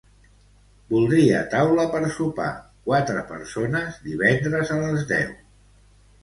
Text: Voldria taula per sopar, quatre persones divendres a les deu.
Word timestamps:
Voldria 0.93 1.41
taula 1.51 1.85
per 1.95 2.01
sopar, 2.15 2.47
quatre 2.87 3.21
persones 3.33 4.01
divendres 4.09 4.73
a 4.79 4.81
les 4.87 5.07
deu. 5.15 5.31